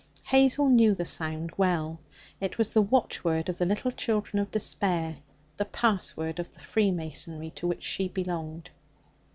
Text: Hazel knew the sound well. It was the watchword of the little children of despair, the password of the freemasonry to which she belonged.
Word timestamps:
Hazel 0.23 0.67
knew 0.67 0.95
the 0.95 1.05
sound 1.05 1.51
well. 1.57 1.99
It 2.39 2.57
was 2.57 2.73
the 2.73 2.81
watchword 2.81 3.49
of 3.49 3.59
the 3.59 3.67
little 3.67 3.91
children 3.91 4.39
of 4.39 4.49
despair, 4.49 5.17
the 5.57 5.65
password 5.65 6.39
of 6.39 6.51
the 6.55 6.59
freemasonry 6.59 7.51
to 7.51 7.67
which 7.67 7.83
she 7.83 8.07
belonged. 8.07 8.71